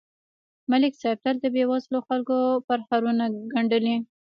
[0.71, 3.95] ملک صاحب تل د بېوزلو خلکو پرهارونه گنډلي